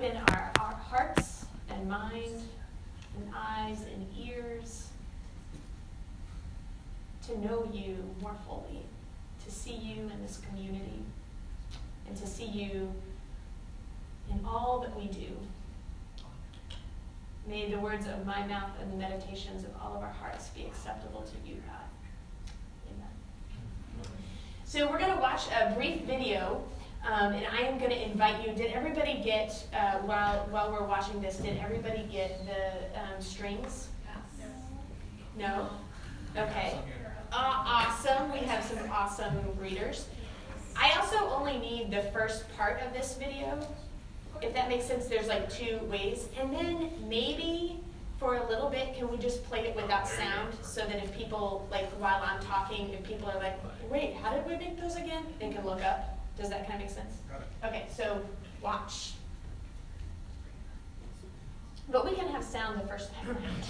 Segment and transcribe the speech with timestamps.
[0.00, 2.42] open our, our hearts and mind
[3.16, 4.88] and eyes and ears
[7.26, 8.80] to know you more fully,
[9.44, 11.02] to see you in this community,
[12.08, 12.90] and to see you
[14.30, 15.28] in all that we do.
[17.46, 20.62] May the words of my mouth and the meditations of all of our hearts be
[20.62, 22.54] acceptable to you, God.
[22.88, 24.08] Amen.
[24.64, 26.62] So we're going to watch a brief video,
[27.06, 28.54] um, and I am going to invite you.
[28.54, 31.36] Did everybody get uh, while while we're watching this?
[31.36, 33.88] Did everybody get the um, strings?
[35.38, 35.70] No.
[36.36, 36.78] Okay.
[37.32, 38.32] Uh, awesome.
[38.32, 40.08] We have some awesome readers.
[40.76, 43.66] I also only need the first part of this video.
[44.42, 46.28] If that makes sense, there's like two ways.
[46.38, 47.80] And then maybe
[48.18, 51.66] for a little bit, can we just play it without sound so that if people,
[51.70, 53.58] like while I'm talking, if people are like,
[53.90, 55.24] wait, how did we make those again?
[55.38, 56.19] They can look up.
[56.40, 57.16] Does that kind of make sense?
[57.62, 58.22] Okay, so
[58.62, 59.12] watch.
[61.90, 63.64] But we can have sound the first time around.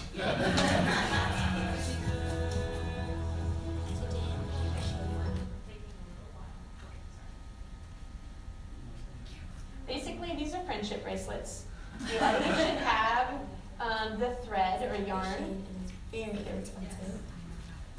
[9.89, 11.65] Basically, these are friendship bracelets.
[12.09, 13.35] You each should have
[13.81, 15.65] um, the thread or yarn.
[16.13, 17.21] It's very expensive.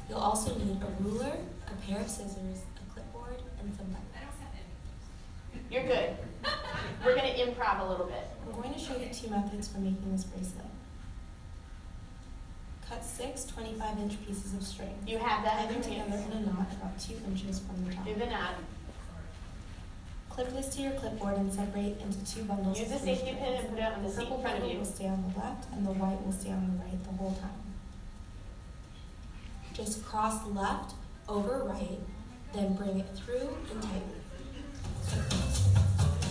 [0.08, 4.11] You'll also need a ruler, a pair of scissors, a clipboard, and some buttons.
[5.72, 6.10] You're good.
[7.02, 8.28] We're going to improv a little bit.
[8.44, 10.66] I'm going to show you two methods for making this bracelet.
[12.86, 14.94] Cut six 25 inch pieces of string.
[15.06, 18.04] You have that your together in a knot about two inches from the top.
[18.04, 18.56] Do the knot.
[20.28, 22.78] Clip this to your clipboard and separate into two bundles.
[22.78, 24.76] Use a safety pin and put it on the The seat in front of you.
[24.76, 27.32] will stay on the left and the white will stay on the right the whole
[27.32, 27.50] time.
[29.72, 30.92] Just cross left
[31.30, 31.98] over right,
[32.52, 34.22] then bring it through and tighten.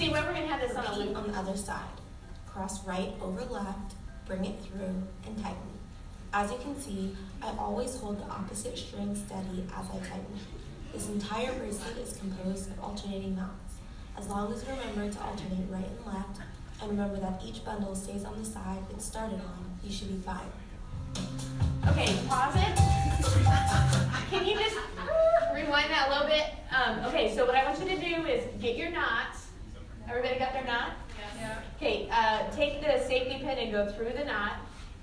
[0.01, 1.93] See, we're going to have this on a on the other side.
[2.47, 3.93] Cross right over left,
[4.25, 5.77] bring it through, and tighten.
[6.33, 10.39] As you can see, I always hold the opposite string steady as I tighten.
[10.91, 13.75] This entire bracelet is composed of alternating knots.
[14.17, 16.39] As long as you remember to alternate right and left,
[16.81, 20.17] and remember that each bundle stays on the side it started on, you should be
[20.25, 20.49] fine.
[21.89, 22.75] Okay, pause it.
[24.31, 24.77] Can you just
[25.53, 26.45] rewind that a little bit?
[26.75, 29.40] Um, okay, so what I want you to do is get your knots.
[30.11, 30.91] Everybody got their knot?
[31.39, 31.55] Yeah.
[31.77, 34.57] Okay, uh, take the safety pin and go through the knot,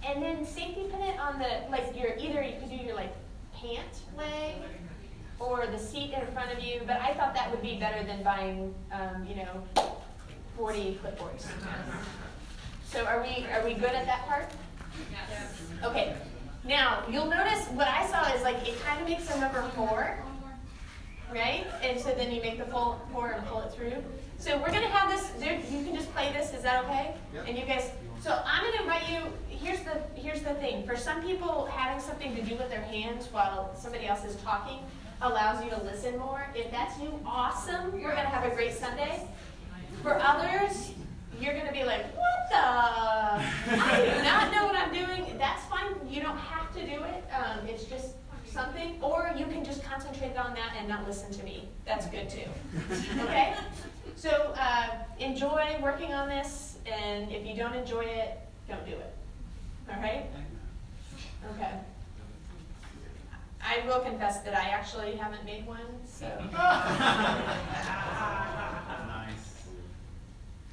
[0.06, 3.14] and then safety pin it on the like your either you could do your like
[3.54, 4.56] pant leg
[5.40, 6.82] or the seat in front of you.
[6.86, 9.64] But I thought that would be better than buying um, you know
[10.58, 11.46] forty clipboards.
[12.84, 14.50] So are we are we good at that part?
[15.10, 15.62] Yes.
[15.84, 16.16] Okay.
[16.64, 20.18] Now you'll notice what I saw is like it kind of makes a number four,
[21.32, 21.66] right?
[21.82, 24.04] And so then you make the full four and pull it through.
[24.38, 25.32] So we're gonna have this.
[25.70, 26.54] You can just play this.
[26.54, 27.14] Is that okay?
[27.46, 27.90] And you guys.
[28.22, 29.32] So I'm gonna invite you.
[29.48, 30.86] Here's the here's the thing.
[30.86, 34.78] For some people, having something to do with their hands while somebody else is talking
[35.22, 36.46] allows you to listen more.
[36.54, 37.92] If that's you, awesome.
[37.92, 39.26] We're gonna have a great Sunday.
[40.02, 40.92] For others,
[41.40, 42.56] you're gonna be like, what the?
[42.56, 45.36] I do not know what I'm doing.
[45.36, 45.94] That's fine.
[46.08, 47.24] You don't have to do it.
[47.34, 48.14] Um, it's just
[48.46, 48.98] something.
[49.02, 51.68] Or you can just concentrate on that and not listen to me.
[51.84, 52.48] That's good too.
[53.20, 53.54] Okay?
[54.18, 54.88] So uh,
[55.20, 59.14] enjoy working on this, and if you don't enjoy it, don't do it.
[59.88, 60.26] All right?
[61.54, 61.70] Okay.
[63.62, 66.56] I will confess that I actually haven't made one, so Nice.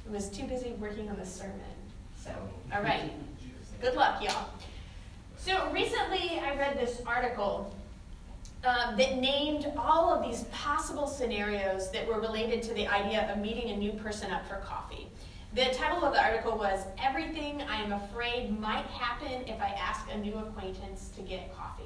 [0.08, 1.60] I was too busy working on the sermon.
[2.20, 2.32] So,
[2.74, 3.12] all right.
[3.80, 4.48] Good luck, y'all.
[5.36, 7.72] So recently, I read this article
[8.64, 13.38] um, that named all of these possible scenarios that were related to the idea of
[13.38, 15.06] meeting a new person up for coffee.
[15.54, 20.06] The title of the article was Everything I Am Afraid Might Happen If I Ask
[20.12, 21.84] a New Acquaintance to Get Coffee.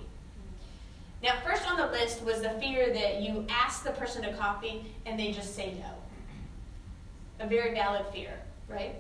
[1.22, 4.86] Now, first on the list was the fear that you ask the person to coffee
[5.04, 7.44] and they just say no.
[7.44, 8.32] A very valid fear,
[8.68, 8.96] right?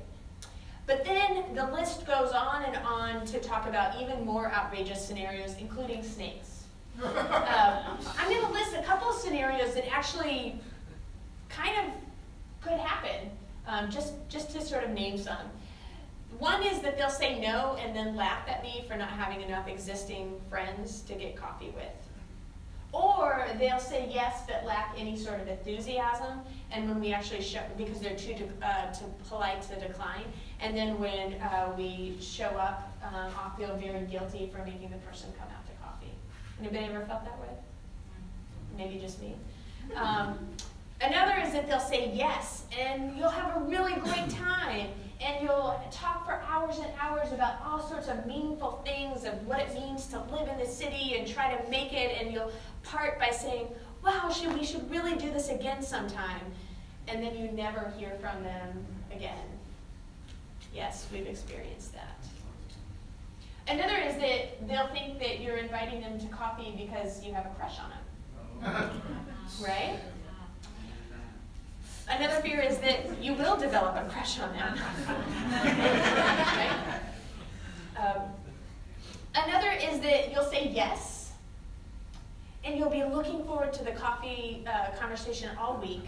[0.86, 5.54] But then the list goes on and on to talk about even more outrageous scenarios,
[5.58, 6.49] including snakes.
[7.02, 10.60] Um, I'm going to list a couple of scenarios that actually
[11.48, 11.92] kind of
[12.62, 13.30] could happen,
[13.66, 15.36] um, just, just to sort of name some.
[16.38, 19.66] One is that they'll say no and then laugh at me for not having enough
[19.66, 21.84] existing friends to get coffee with.
[22.92, 26.40] Or they'll say yes but lack any sort of enthusiasm,
[26.72, 30.24] and when we actually show, because they're too, uh, too polite to decline,
[30.60, 34.98] and then when uh, we show up, um, I'll feel very guilty for making the
[34.98, 35.59] person come out.
[36.60, 37.48] Anybody ever felt that way?
[38.76, 39.34] Maybe just me.
[39.96, 40.38] Um,
[41.00, 44.88] another is that they'll say yes, and you'll have a really great time,
[45.20, 49.60] and you'll talk for hours and hours about all sorts of meaningful things of what
[49.60, 52.52] it means to live in the city and try to make it, and you'll
[52.82, 53.68] part by saying,
[54.04, 56.40] Wow, should, we should really do this again sometime.
[57.08, 59.44] And then you never hear from them again.
[60.74, 62.16] Yes, we've experienced that.
[63.70, 67.50] Another is that they'll think that you're inviting them to coffee because you have a
[67.50, 68.90] crush on them.
[69.62, 70.00] right?
[72.08, 74.74] Another fear is that you will develop a crush on them.
[75.64, 77.00] right?
[77.96, 78.22] um,
[79.36, 81.30] another is that you'll say yes,
[82.64, 86.06] and you'll be looking forward to the coffee uh, conversation all week,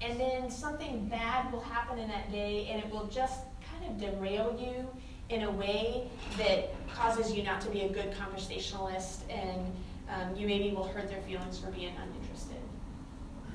[0.00, 4.00] and then something bad will happen in that day, and it will just kind of
[4.00, 4.88] derail you
[5.30, 6.08] in a way
[6.38, 9.60] that causes you not to be a good conversationalist, and
[10.08, 12.56] um, you maybe will hurt their feelings for being uninterested.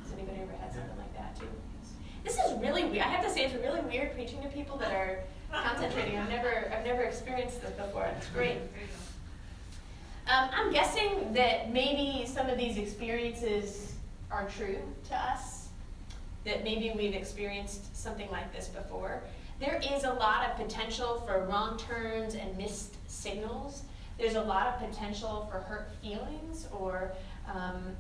[0.04, 1.48] Has anybody ever had something like that too?
[2.24, 3.04] This is really weird.
[3.04, 5.20] I have to say, it's really weird preaching to people that are
[5.52, 6.18] concentrating.
[6.18, 8.08] I've never, I've never experienced this before.
[8.18, 8.58] It's great.
[10.28, 13.96] Um, I'm guessing that maybe some of these experiences
[14.32, 14.78] are true
[15.10, 15.68] to us.
[16.46, 19.24] That maybe we've experienced something like this before.
[19.64, 23.84] There is a lot of potential for wrong turns and missed signals.
[24.18, 27.14] There's a lot of potential for hurt feelings or
[27.48, 27.96] um,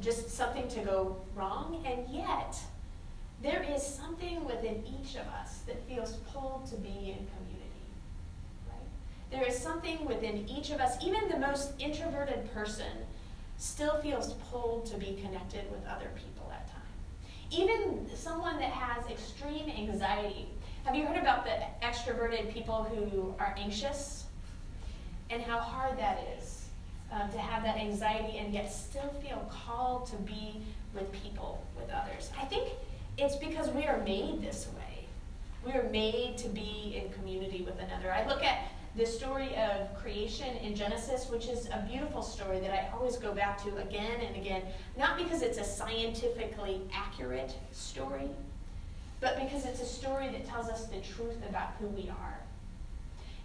[0.00, 2.56] just something to go wrong, and yet
[3.42, 7.84] there is something within each of us that feels pulled to be in community.
[8.66, 8.88] Right?
[9.30, 13.04] There is something within each of us, even the most introverted person
[13.58, 16.87] still feels pulled to be connected with other people at times.
[17.50, 20.48] Even someone that has extreme anxiety.
[20.84, 24.24] Have you heard about the extroverted people who are anxious?
[25.30, 26.66] And how hard that is
[27.12, 30.62] um, to have that anxiety and yet still feel called to be
[30.94, 32.30] with people, with others.
[32.40, 32.70] I think
[33.16, 35.06] it's because we are made this way.
[35.64, 38.12] We are made to be in community with another.
[38.12, 38.68] I look at
[38.98, 43.32] the story of creation in Genesis, which is a beautiful story that I always go
[43.32, 44.62] back to again and again,
[44.98, 48.28] not because it's a scientifically accurate story,
[49.20, 52.40] but because it's a story that tells us the truth about who we are.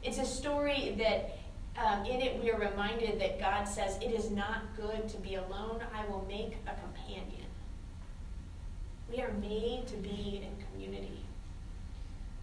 [0.02, 1.38] It's a story that
[1.78, 5.36] um, in it we are reminded that God says, It is not good to be
[5.36, 7.46] alone, I will make a companion.
[9.08, 11.24] We are made to be in community.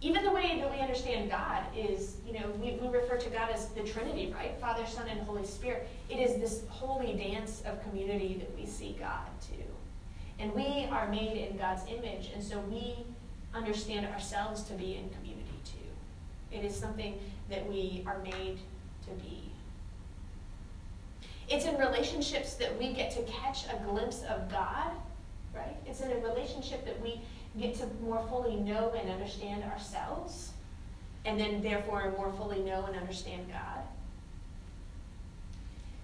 [0.00, 3.68] Even the way that understand God is, you know, we, we refer to God as
[3.68, 4.58] the Trinity, right?
[4.60, 5.88] Father, Son, and Holy Spirit.
[6.08, 10.42] It is this holy dance of community that we see God to.
[10.42, 12.94] And we are made in God's image, and so we
[13.54, 16.56] understand ourselves to be in community too.
[16.56, 17.18] It is something
[17.50, 18.58] that we are made
[19.06, 19.42] to be.
[21.48, 24.92] It's in relationships that we get to catch a glimpse of God
[25.54, 25.76] right?
[25.86, 27.20] It's in a relationship that we
[27.58, 30.52] get to more fully know and understand ourselves,
[31.25, 33.84] and then therefore more fully know and understand God.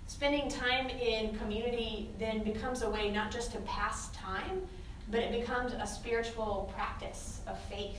[0.06, 4.62] Spending time in community then becomes a way not just to pass time,
[5.10, 7.96] but it becomes a spiritual practice of faith.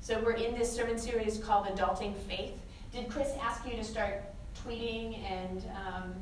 [0.00, 2.54] So we're in this sermon series called Adulting Faith.
[2.92, 4.22] Did Chris ask you to start
[4.64, 6.14] tweeting and um,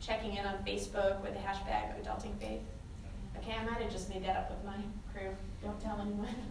[0.00, 2.60] checking in on Facebook with the hashtag Adulting Faith?
[3.38, 4.76] Okay, I might have just made that up with my
[5.12, 5.30] crew.
[5.62, 6.34] Don't tell anyone.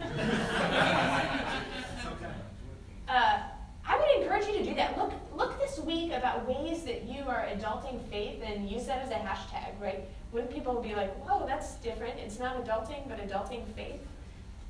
[3.08, 3.42] uh,
[3.88, 4.98] I would encourage you to do that.
[4.98, 9.10] Look, look this week about ways that you are adulting faith and use that as
[9.10, 10.08] a hashtag, right?
[10.32, 12.18] When people be like, whoa, that's different.
[12.18, 14.00] It's not adulting, but adulting faith.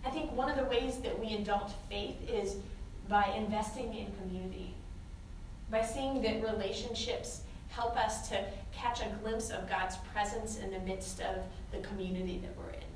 [0.04, 2.56] I think one of the ways that we adult faith is
[3.08, 4.74] by investing in community,
[5.70, 10.80] by seeing that relationships help us to catch a glimpse of God's presence in the
[10.80, 11.36] midst of
[11.72, 12.86] the community that we're in.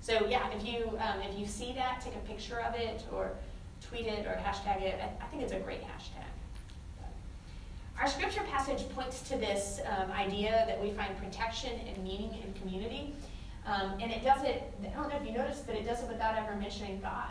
[0.00, 3.32] So yeah, if you um, if you see that, take a picture of it or
[3.86, 5.00] tweet it or hashtag it.
[5.20, 6.24] I, think it's a great hashtag.
[8.00, 12.52] Our scripture passage points to this um, idea that we find protection and meaning in
[12.60, 13.14] community.
[13.66, 16.08] Um, and it does it, I don't know if you noticed, but it does it
[16.08, 17.30] without ever mentioning God.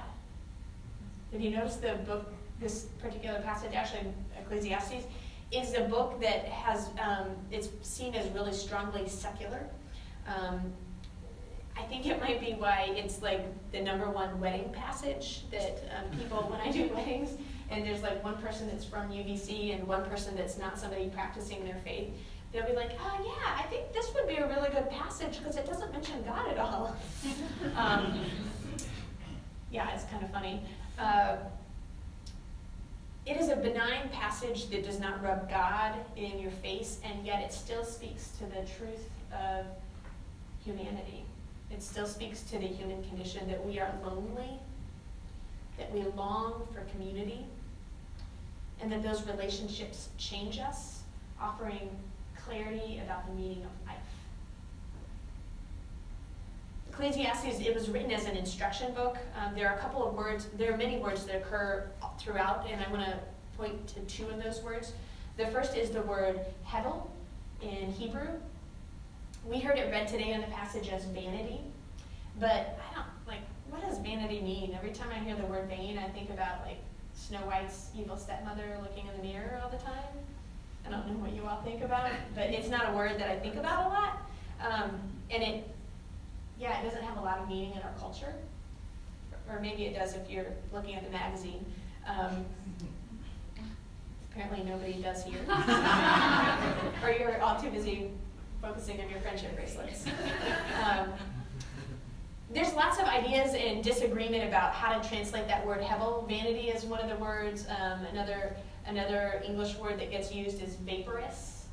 [1.32, 4.02] Have you noticed the book, this particular passage, actually
[4.40, 5.06] Ecclesiastes,
[5.52, 9.62] is a book that has, um, it's seen as really strongly secular.
[10.28, 10.74] Um,
[11.78, 16.18] I think it might be why it's like the number one wedding passage that um,
[16.18, 17.38] people, when I do weddings,
[17.70, 21.64] and there's like one person that's from UVC and one person that's not somebody practicing
[21.64, 22.10] their faith,
[22.52, 25.56] they'll be like, oh yeah, I think this would be a really good passage because
[25.56, 26.96] it doesn't mention God at all.
[27.76, 28.20] um,
[29.72, 30.62] yeah, it's kind of funny.
[30.98, 31.38] Uh,
[33.28, 37.44] it is a benign passage that does not rub God in your face, and yet
[37.44, 39.66] it still speaks to the truth of
[40.64, 41.26] humanity.
[41.70, 44.60] It still speaks to the human condition that we are lonely,
[45.78, 47.46] that we long for community,
[48.82, 51.02] and that those relationships change us,
[51.42, 51.90] offering
[52.46, 53.98] clarity about the meaning of life.
[56.98, 59.20] Ecclesiastes, it was written as an instruction book.
[59.40, 61.88] Um, there are a couple of words, there are many words that occur
[62.18, 63.20] throughout, and I'm going to
[63.56, 64.94] point to two of those words.
[65.38, 67.08] The first is the word hevel
[67.62, 68.28] in Hebrew.
[69.46, 71.60] We heard it read today in the passage as vanity,
[72.40, 74.74] but I don't, like, what does vanity mean?
[74.74, 76.80] Every time I hear the word vain, I think about, like,
[77.14, 79.94] Snow White's evil stepmother looking in the mirror all the time.
[80.84, 83.38] I don't know what you all think about, but it's not a word that I
[83.38, 84.18] think about a lot.
[84.60, 85.00] Um,
[85.30, 85.68] and it
[86.60, 88.34] yeah, it doesn't have a lot of meaning in our culture.
[89.50, 91.66] Or maybe it does if you're looking at the magazine.
[92.08, 92.46] Um,
[94.32, 95.40] apparently nobody does here.
[97.04, 98.12] or you're all too busy
[98.62, 100.06] focusing on your friendship bracelets.
[100.84, 101.14] Um,
[102.54, 106.28] there's lots of ideas and disagreement about how to translate that word hevel.
[106.28, 107.68] Vanity is one of the words.
[107.68, 111.66] Um, another, another English word that gets used is vaporous.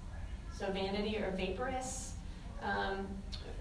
[0.53, 2.13] So vanity or vaporous.
[2.63, 3.07] Um,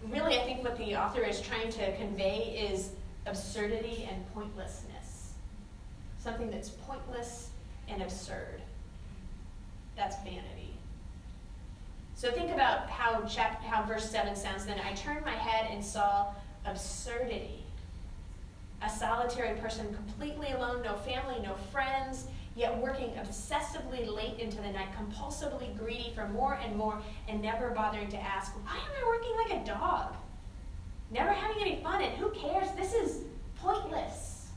[0.10, 2.92] really, I think what the author is trying to convey is
[3.26, 5.34] absurdity and pointlessness.
[6.20, 7.50] Something that's pointless
[7.88, 8.62] and absurd.
[9.96, 10.74] That's vanity.
[12.16, 14.80] So think about how, chap- how verse 7 sounds then.
[14.80, 16.28] I turned my head and saw
[16.66, 17.64] absurdity.
[18.82, 24.70] A solitary person completely alone, no family, no friends, yet working obsessively late into the
[24.72, 29.08] night, compulsively greedy for more and more, and never bothering to ask, why am I
[29.08, 30.16] working like a dog?
[31.12, 32.70] Never having any fun, and who cares?
[32.76, 33.24] This is
[33.56, 34.50] pointless.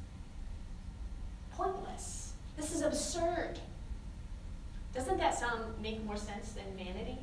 [1.53, 2.33] Pointless.
[2.57, 3.59] This is absurd.
[4.95, 7.19] Doesn't that sound make more sense than vanity?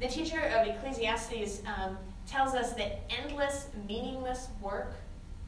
[0.00, 4.94] The teacher of Ecclesiastes um, tells us that endless, meaningless work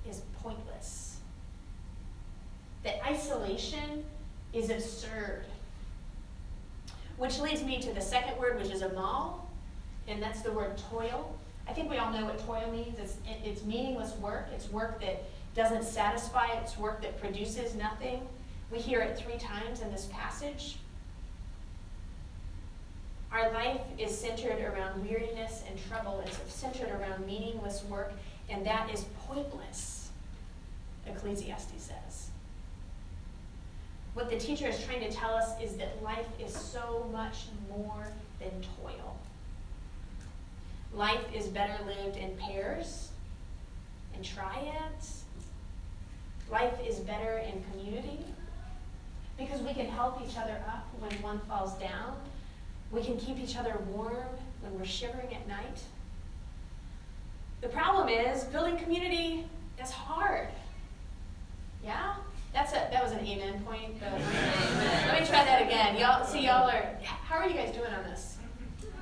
[0.09, 1.11] is pointless
[2.83, 4.05] that isolation
[4.53, 5.45] is absurd.
[7.17, 9.51] Which leads me to the second word, which is amal,
[10.09, 11.37] and that's the word toil.
[11.69, 12.99] I think we all know what toil means.
[12.99, 14.49] It's, it's meaningless work.
[14.53, 16.49] It's work that doesn't satisfy.
[16.61, 18.27] It's work that produces nothing.
[18.73, 20.79] We hear it three times in this passage.
[23.33, 26.23] Our life is centered around weariness and trouble.
[26.27, 28.13] It's centered around meaningless work,
[28.49, 30.11] and that is pointless,
[31.07, 32.31] Ecclesiastes says.
[34.15, 38.09] What the teacher is trying to tell us is that life is so much more
[38.41, 38.51] than
[38.81, 39.17] toil.
[40.93, 43.11] Life is better lived in pairs
[44.15, 45.25] and triads.
[46.51, 48.19] Life is better in community
[49.39, 52.17] because we can help each other up when one falls down.
[52.91, 54.27] We can keep each other warm
[54.61, 55.81] when we're shivering at night.
[57.61, 59.47] The problem is building community
[59.81, 60.49] is hard.
[61.85, 62.15] Yeah?
[62.53, 64.01] That's a that was an amen point.
[64.01, 65.97] Let me try that again.
[65.97, 68.39] Y'all see y'all are how are you guys doing on this?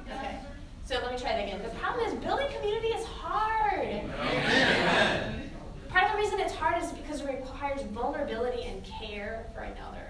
[0.06, 0.38] Okay.
[0.84, 1.62] So let me try that again.
[1.62, 3.80] The problem is building community is hard.
[3.80, 5.50] Amen.
[5.88, 10.06] Part of the reason it's hard is because it requires vulnerability and care for another.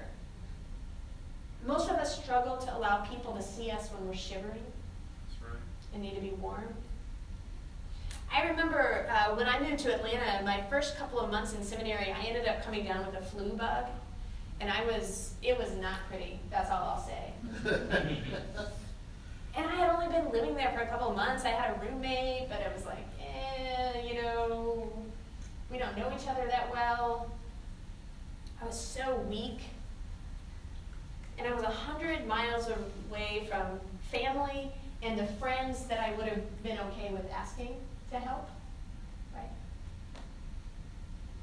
[1.66, 4.62] Most of us struggle to allow people to see us when we're shivering
[5.42, 5.58] right.
[5.94, 6.74] and need to be warm.
[8.32, 12.12] I remember uh, when I moved to Atlanta, my first couple of months in seminary,
[12.12, 13.86] I ended up coming down with a flu bug.
[14.60, 16.40] And I was, it was not pretty.
[16.50, 17.32] That's all I'll say.
[19.56, 21.44] and I had only been living there for a couple of months.
[21.44, 24.92] I had a roommate, but it was like, eh, you know,
[25.70, 27.30] we don't know each other that well.
[28.60, 29.60] I was so weak.
[31.38, 32.68] And I was a hundred miles
[33.08, 33.78] away from
[34.10, 37.76] family and the friends that I would have been okay with asking
[38.10, 38.48] to help,
[39.34, 39.50] right?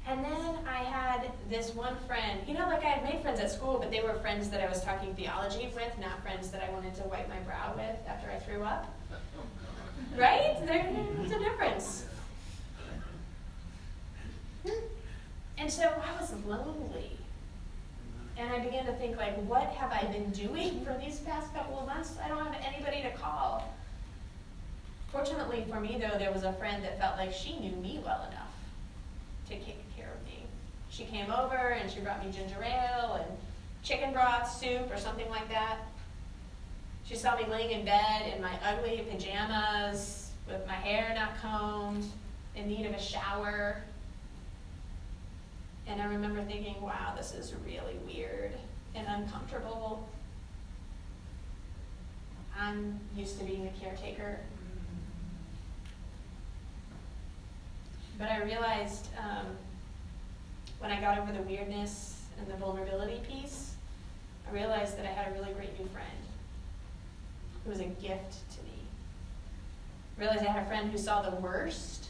[0.06, 3.50] And then I had this one friend, you know, like I had made friends at
[3.50, 6.72] school, but they were friends that I was talking theology with, not friends that I
[6.72, 8.92] wanted to wipe my brow with after I threw up.
[10.16, 10.56] Right?
[10.64, 12.06] There's a difference.
[15.58, 17.12] And so I was lonely.
[18.38, 21.78] And I began to think, like, what have I been doing for these past couple
[21.78, 22.18] of months?
[22.22, 23.74] I don't have anybody to call.
[25.08, 28.26] Fortunately for me, though, there was a friend that felt like she knew me well
[28.30, 28.52] enough
[29.48, 30.44] to take care of me.
[30.90, 33.38] She came over and she brought me ginger ale and
[33.82, 35.78] chicken broth, soup, or something like that.
[37.04, 42.04] She saw me laying in bed in my ugly pajamas with my hair not combed,
[42.56, 43.82] in need of a shower.
[45.86, 48.52] And I remember thinking, wow, this is really weird
[48.94, 50.08] and uncomfortable.
[52.58, 54.40] I'm used to being the caretaker
[58.18, 59.46] But I realized um,
[60.78, 63.74] when I got over the weirdness and the vulnerability piece,
[64.48, 66.06] I realized that I had a really great new friend
[67.64, 68.78] It was a gift to me.
[70.16, 72.06] I realized I had a friend who saw the worst,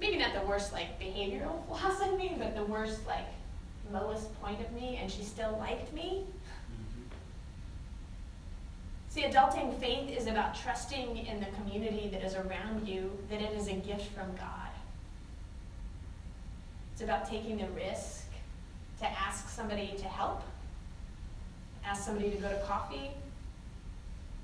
[0.00, 3.26] maybe not the worst like behavioral flaws in me, but the worst like
[3.92, 6.24] lowest point of me, and she still liked me.
[9.08, 13.52] See, adulting faith is about trusting in the community that is around you, that it
[13.52, 14.63] is a gift from God.
[16.94, 18.24] It's about taking the risk
[19.00, 20.42] to ask somebody to help,
[21.84, 23.10] ask somebody to go to coffee,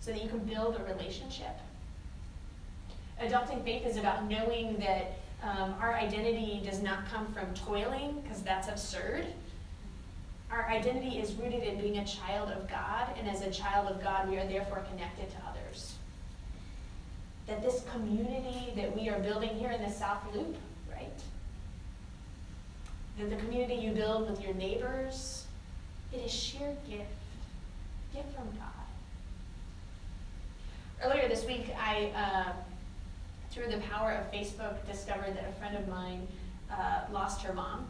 [0.00, 1.56] so that you can build a relationship.
[3.22, 8.42] Adulting faith is about knowing that um, our identity does not come from toiling, because
[8.42, 9.26] that's absurd
[10.50, 14.02] our identity is rooted in being a child of God, and as a child of
[14.02, 15.94] God, we are therefore connected to others.
[17.46, 20.56] That this community that we are building here in the South Loop,
[20.90, 21.08] right?
[23.20, 25.44] That the community you build with your neighbors,
[26.12, 27.04] it is sheer gift,
[28.14, 28.86] gift from God.
[31.04, 32.52] Earlier this week, I, uh,
[33.50, 36.26] through the power of Facebook, discovered that a friend of mine
[36.70, 37.86] uh, lost her mom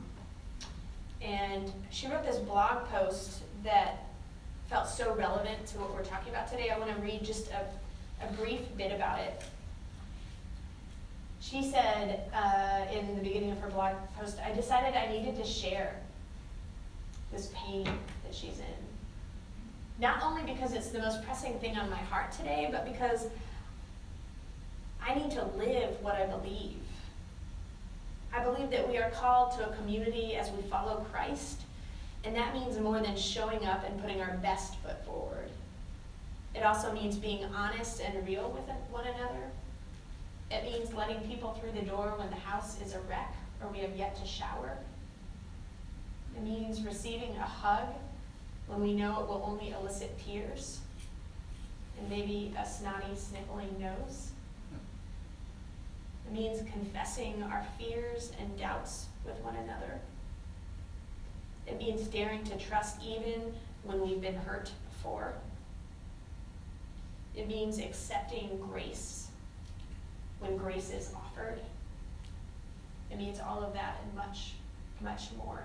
[1.22, 4.06] and she wrote this blog post that
[4.68, 6.70] felt so relevant to what we're talking about today.
[6.70, 7.66] I want to read just a,
[8.24, 9.42] a brief bit about it.
[11.40, 15.44] She said uh, in the beginning of her blog post, I decided I needed to
[15.44, 15.96] share
[17.32, 20.00] this pain that she's in.
[20.00, 23.26] Not only because it's the most pressing thing on my heart today, but because
[25.02, 26.76] I need to live what I believe.
[28.32, 31.62] I believe that we are called to a community as we follow Christ,
[32.24, 35.50] and that means more than showing up and putting our best foot forward.
[36.54, 39.50] It also means being honest and real with one another.
[40.50, 43.78] It means letting people through the door when the house is a wreck or we
[43.78, 44.76] have yet to shower.
[46.36, 47.86] It means receiving a hug
[48.66, 50.80] when we know it will only elicit tears
[51.98, 54.32] and maybe a snotty, sniffling nose.
[56.26, 60.00] It means confessing our fears and doubts with one another.
[61.66, 65.34] It means daring to trust even when we've been hurt before.
[67.36, 69.29] It means accepting grace
[70.40, 71.60] when grace is offered.
[73.10, 74.54] It means all of that and much,
[75.00, 75.62] much more.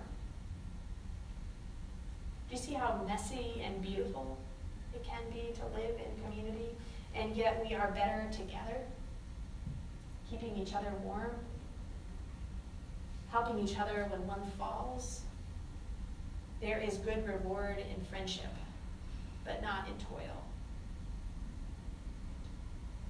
[2.50, 4.38] Do you see how messy and beautiful
[4.94, 6.70] it can be to live in community?
[7.16, 8.78] And yet we are better together
[10.30, 11.32] keeping each other warm,
[13.30, 15.22] helping each other when one falls.
[16.62, 18.54] There is good reward in friendship,
[19.44, 20.45] but not in toil.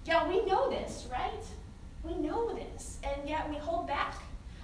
[0.05, 1.43] Yeah, we know this, right?
[2.03, 4.15] We know this, and yet we hold back.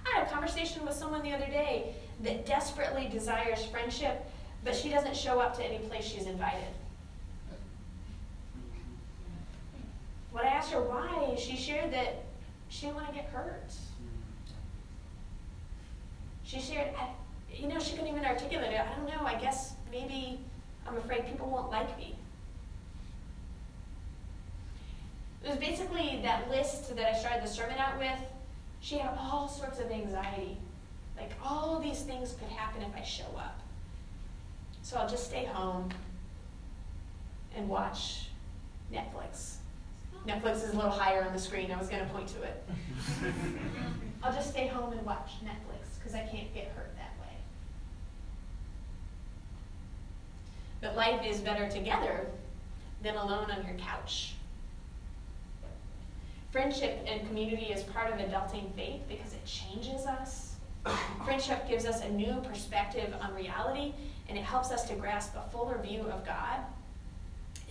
[0.05, 4.23] I had a conversation with someone the other day that desperately desires friendship,
[4.63, 6.69] but she doesn't show up to any place she's invited.
[10.31, 12.23] When I asked her why, she shared that
[12.69, 13.71] she didn't want to get hurt.
[16.43, 16.89] She shared,
[17.53, 18.79] you know, she couldn't even articulate it.
[18.79, 20.39] I don't know, I guess maybe
[20.87, 22.15] I'm afraid people won't like me.
[25.43, 28.19] It was basically that list that I started the sermon out with.
[28.79, 30.57] She had all sorts of anxiety.
[31.17, 33.59] Like, all these things could happen if I show up.
[34.83, 35.89] So I'll just stay home
[37.55, 38.27] and watch
[38.91, 39.55] Netflix.
[40.27, 41.71] Netflix is a little higher on the screen.
[41.71, 42.63] I was going to point to it.
[44.23, 47.35] I'll just stay home and watch Netflix because I can't get hurt that way.
[50.81, 52.27] But life is better together
[53.01, 54.35] than alone on your couch.
[56.51, 60.55] Friendship and community is part of adulting faith because it changes us.
[61.25, 63.93] Friendship gives us a new perspective on reality
[64.27, 66.59] and it helps us to grasp a fuller view of God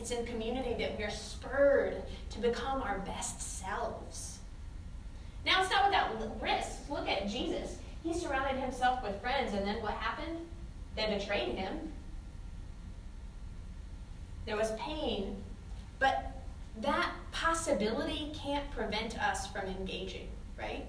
[0.01, 4.39] it's in community that we're spurred to become our best selves.
[5.45, 6.89] Now, it's not without risk.
[6.89, 7.77] Look at Jesus.
[8.03, 10.39] He surrounded himself with friends, and then what happened?
[10.97, 11.93] They betrayed him.
[14.47, 15.37] There was pain,
[15.99, 16.33] but
[16.81, 17.13] that
[17.51, 20.87] possibility can't prevent us from engaging, right?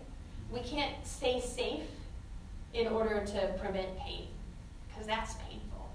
[0.52, 1.88] We can't stay safe
[2.76, 4.28] in order to prevent pain,
[4.88, 5.90] because that's painful.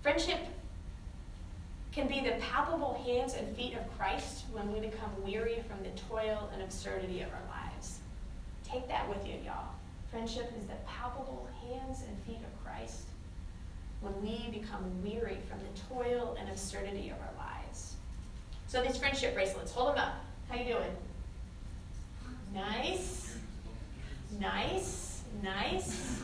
[0.00, 0.38] Friendship
[1.90, 5.90] can be the palpable hands and feet of Christ when we become weary from the
[6.08, 7.98] toil and absurdity of our lives.
[8.62, 9.74] Take that with you, y'all.
[10.12, 13.06] Friendship is the palpable hands and feet of Christ
[14.00, 17.63] when we become weary from the toil and absurdity of our lives.
[18.66, 20.14] So these friendship bracelets, hold them up.
[20.48, 20.96] How you doing?
[22.52, 23.36] Nice.
[24.40, 25.22] Nice.
[25.42, 26.22] Nice.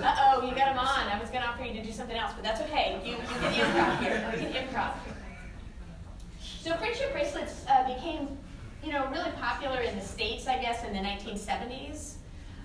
[0.00, 1.08] Uh-oh, you got them on.
[1.08, 3.00] I was going to offer you to do something else, but that's okay.
[3.04, 4.32] You, you can improv here.
[4.40, 4.92] You can improv.
[6.40, 8.28] So friendship bracelets uh, became,
[8.84, 12.14] you know, really popular in the States, I guess, in the 1970s.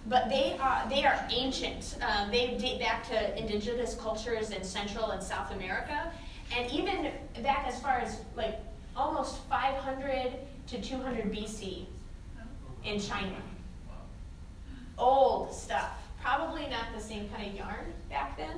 [0.08, 1.98] But they are they are ancient.
[2.02, 6.12] Um, they date back to indigenous cultures in Central and South America,
[6.56, 7.12] and even
[7.42, 8.60] back as far as like
[8.96, 10.34] almost 500
[10.68, 11.86] to 200 BC
[12.84, 13.36] in China.
[14.98, 15.92] Old stuff.
[16.22, 18.58] Probably not the same kind of yarn back then,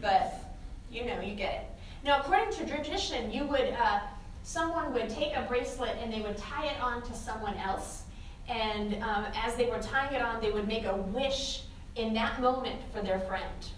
[0.00, 0.56] but
[0.90, 1.66] you know, you get it.
[2.04, 4.00] Now, according to tradition, you would uh,
[4.42, 8.04] someone would take a bracelet and they would tie it on to someone else,
[8.48, 11.62] and um, as they were tying it on, they would make a wish
[11.96, 13.68] in that moment for their friend.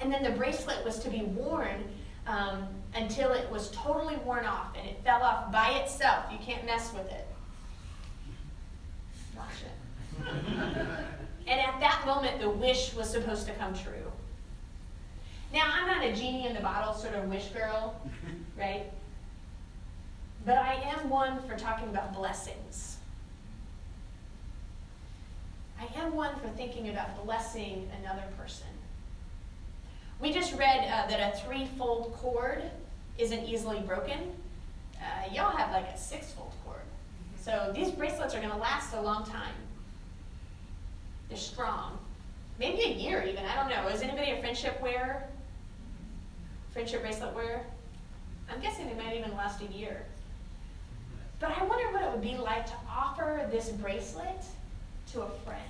[0.00, 1.84] And then the bracelet was to be worn
[2.26, 6.24] um, until it was totally worn off and it fell off by itself.
[6.30, 7.26] You can't mess with it.
[9.36, 10.26] Watch it.
[11.46, 14.10] and at that moment, the wish was supposed to come true.
[15.52, 18.00] Now, I'm not a genie in the bottle sort of wish girl,
[18.58, 18.90] right?
[20.44, 22.91] But I am one for talking about blessings.
[25.82, 28.66] I am one for thinking about blessing another person.
[30.20, 32.62] We just read uh, that a threefold cord
[33.18, 34.32] isn't easily broken.
[34.96, 36.82] Uh, y'all have like a six-fold cord.
[37.40, 39.54] So these bracelets are going to last a long time.
[41.28, 41.98] They're strong.
[42.60, 43.44] Maybe a year even.
[43.44, 43.88] I don't know.
[43.88, 45.24] Is anybody a friendship wearer?
[46.72, 47.62] Friendship bracelet wearer?
[48.48, 50.02] I'm guessing they might even last a year.
[51.40, 54.44] But I wonder what it would be like to offer this bracelet
[55.12, 55.60] to a friend.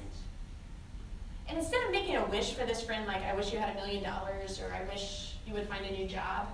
[1.48, 3.74] And instead of making a wish for this friend, like, I wish you had a
[3.74, 6.48] million dollars, or I wish you would find a new job,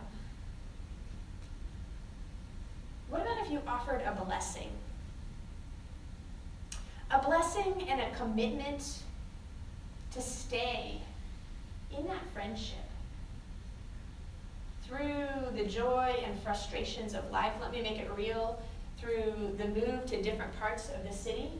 [3.08, 4.70] what about if you offered a blessing?
[7.10, 8.98] A blessing and a commitment
[10.12, 11.00] to stay
[11.96, 12.76] in that friendship
[14.84, 17.52] through the joy and frustrations of life.
[17.60, 18.60] Let me make it real.
[18.98, 21.50] Through the move to different parts of the city,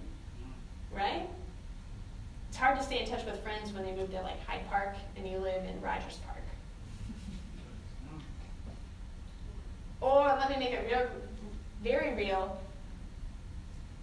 [0.98, 1.28] right?
[2.48, 4.96] It's hard to stay in touch with friends when they move to like Hyde Park
[5.16, 6.36] and you live in Rogers Park.
[10.00, 11.06] Or let me make it real,
[11.82, 12.60] very real.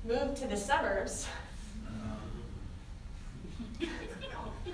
[0.06, 1.28] Move to the suburbs.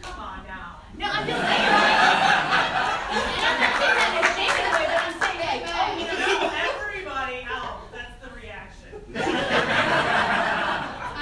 [0.01, 0.77] Come on now.
[0.97, 1.61] No, I'm just saying.
[1.61, 6.05] and I'm not saying that in a shaming way, but I'm saying like, oh, you
[6.05, 6.17] know,
[6.81, 8.91] Everybody else, that's the reaction.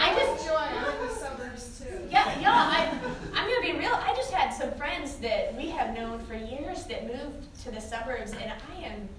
[0.01, 1.99] I just Joy, I'm in the suburbs too.
[2.09, 2.89] Yeah, y'all, I,
[3.35, 3.93] I'm gonna be real.
[3.93, 7.81] I just had some friends that we have known for years that moved to the
[7.81, 9.09] suburbs, and I am,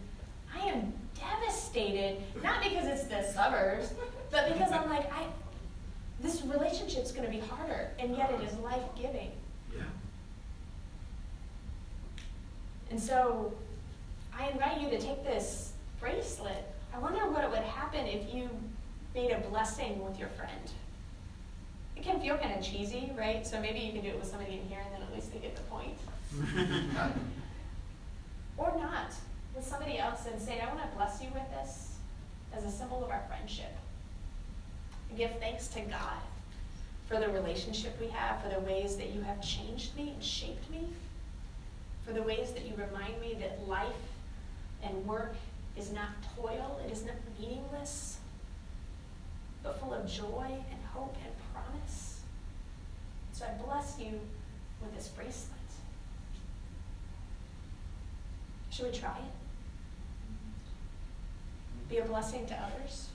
[0.55, 2.19] I am devastated.
[2.43, 3.93] Not because it's the suburbs,
[4.31, 5.27] but because I'm like, I,
[6.21, 9.31] this relationship's gonna be harder, and yet it is life giving.
[9.75, 9.83] Yeah.
[12.91, 13.53] And so,
[14.37, 16.65] I invite you to take this bracelet.
[16.95, 18.49] I wonder what it would happen if you
[19.15, 20.71] made a blessing with your friend.
[21.97, 23.47] It can feel kind of cheesy, right?
[23.47, 25.39] So maybe you can do it with somebody in here and then at least they
[25.39, 25.99] get the point.
[28.57, 29.13] or not,
[29.55, 29.65] with
[30.21, 31.95] else and say, I want to bless you with this
[32.55, 33.73] as a symbol of our friendship.
[35.09, 36.21] And give thanks to God
[37.07, 40.71] for the relationship we have, for the ways that you have changed me and shaped
[40.71, 40.89] me,
[42.05, 43.87] for the ways that you remind me that life
[44.83, 45.35] and work
[45.77, 48.19] is not toil, it is not meaningless,
[49.63, 52.21] but full of joy and hope and promise.
[53.33, 54.21] So I bless you
[54.81, 55.57] with this bracelet.
[58.71, 59.40] Should we try it?
[61.91, 63.09] Be a blessing to others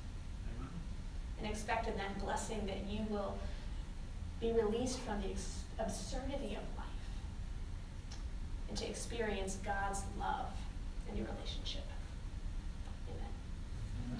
[1.39, 3.37] and expect in that blessing that you will
[4.41, 5.29] be released from the
[5.81, 6.85] absurdity of life
[8.67, 10.49] and to experience God's love
[11.09, 11.83] in your relationship.
[13.07, 14.19] Amen.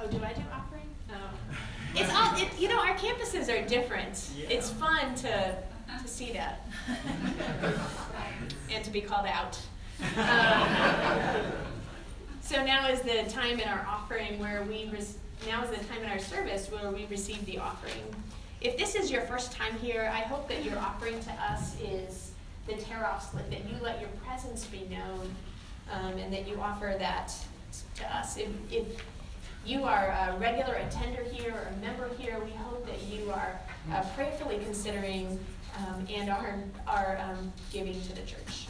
[0.00, 0.88] Oh, do I do offering?
[1.10, 1.14] Oh.
[1.94, 4.30] It's all, it, you know, our campuses are different.
[4.48, 5.58] It's fun to,
[6.00, 6.66] to see that
[8.70, 9.60] and to be called out.
[10.16, 11.52] Um,
[12.40, 14.90] so now is the time in our offering where we,
[15.46, 18.02] now is the time in our service where we receive the offering.
[18.60, 22.32] If this is your first time here, I hope that your offering to us is
[22.66, 25.34] the tear off slip, that you let your presence be known,
[25.90, 27.32] um, and that you offer that
[27.96, 28.36] to us.
[28.36, 28.86] If, if
[29.64, 33.60] you are a regular attender here or a member here, we hope that you are
[33.92, 35.38] uh, prayerfully considering
[35.78, 38.66] um, and are, are um, giving to the church.